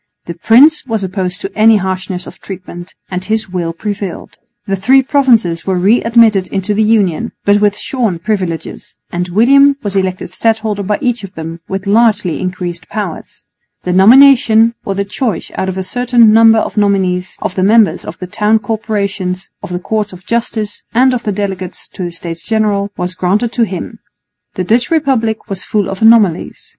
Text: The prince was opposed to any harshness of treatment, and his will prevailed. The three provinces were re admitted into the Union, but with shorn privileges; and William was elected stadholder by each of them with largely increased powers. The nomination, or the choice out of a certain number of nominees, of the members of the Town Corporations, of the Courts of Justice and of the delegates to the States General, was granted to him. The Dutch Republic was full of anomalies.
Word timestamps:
The 0.25 0.33
prince 0.33 0.83
was 0.87 1.03
opposed 1.03 1.41
to 1.41 1.55
any 1.55 1.77
harshness 1.77 2.25
of 2.25 2.39
treatment, 2.39 2.95
and 3.11 3.23
his 3.23 3.49
will 3.49 3.71
prevailed. 3.71 4.39
The 4.65 4.75
three 4.75 5.03
provinces 5.03 5.67
were 5.67 5.77
re 5.77 6.01
admitted 6.01 6.47
into 6.47 6.73
the 6.73 6.81
Union, 6.81 7.33
but 7.45 7.61
with 7.61 7.77
shorn 7.77 8.17
privileges; 8.17 8.95
and 9.11 9.27
William 9.29 9.77
was 9.83 9.95
elected 9.95 10.31
stadholder 10.31 10.81
by 10.81 10.97
each 11.01 11.23
of 11.23 11.35
them 11.35 11.59
with 11.67 11.85
largely 11.85 12.39
increased 12.41 12.89
powers. 12.89 13.45
The 13.83 13.93
nomination, 13.93 14.73
or 14.85 14.95
the 14.95 15.05
choice 15.05 15.51
out 15.53 15.69
of 15.69 15.77
a 15.77 15.83
certain 15.83 16.33
number 16.33 16.57
of 16.57 16.77
nominees, 16.77 17.35
of 17.39 17.53
the 17.53 17.61
members 17.61 18.03
of 18.03 18.17
the 18.17 18.25
Town 18.25 18.57
Corporations, 18.57 19.51
of 19.61 19.69
the 19.69 19.77
Courts 19.77 20.11
of 20.13 20.25
Justice 20.25 20.81
and 20.95 21.13
of 21.13 21.21
the 21.25 21.31
delegates 21.31 21.87
to 21.89 22.05
the 22.05 22.11
States 22.11 22.41
General, 22.43 22.89
was 22.97 23.13
granted 23.13 23.51
to 23.51 23.65
him. 23.65 23.99
The 24.55 24.63
Dutch 24.63 24.89
Republic 24.89 25.47
was 25.47 25.61
full 25.61 25.87
of 25.87 26.01
anomalies. 26.01 26.59